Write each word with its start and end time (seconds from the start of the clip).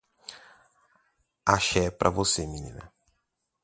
Axé 1.55 1.83
pra 1.99 2.09
você 2.09 2.47
menina. 2.47 2.91